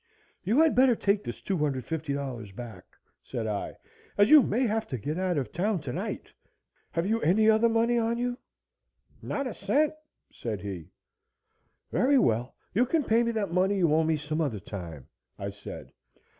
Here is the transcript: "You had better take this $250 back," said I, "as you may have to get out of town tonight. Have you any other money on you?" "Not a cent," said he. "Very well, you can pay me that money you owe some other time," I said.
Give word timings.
"You 0.43 0.61
had 0.61 0.73
better 0.73 0.95
take 0.95 1.23
this 1.23 1.43
$250 1.43 2.55
back," 2.55 2.97
said 3.21 3.45
I, 3.45 3.77
"as 4.17 4.31
you 4.31 4.41
may 4.41 4.65
have 4.65 4.87
to 4.87 4.97
get 4.97 5.19
out 5.19 5.37
of 5.37 5.51
town 5.51 5.79
tonight. 5.79 6.33
Have 6.93 7.05
you 7.05 7.21
any 7.21 7.47
other 7.47 7.69
money 7.69 7.99
on 7.99 8.17
you?" 8.17 8.39
"Not 9.21 9.45
a 9.45 9.53
cent," 9.53 9.93
said 10.33 10.59
he. 10.61 10.89
"Very 11.91 12.17
well, 12.17 12.55
you 12.73 12.87
can 12.87 13.03
pay 13.03 13.21
me 13.21 13.31
that 13.33 13.51
money 13.51 13.77
you 13.77 13.93
owe 13.93 14.15
some 14.15 14.41
other 14.41 14.59
time," 14.59 15.05
I 15.37 15.51
said. 15.51 15.91